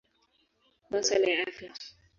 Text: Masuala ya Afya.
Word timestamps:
Masuala 0.89 1.27
ya 1.31 1.43
Afya. 1.47 1.71